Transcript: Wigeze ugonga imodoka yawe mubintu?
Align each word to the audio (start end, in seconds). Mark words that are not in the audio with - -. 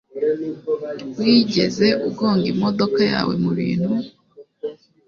Wigeze 1.19 1.87
ugonga 2.07 2.45
imodoka 2.53 3.01
yawe 3.13 3.33
mubintu? 3.43 3.93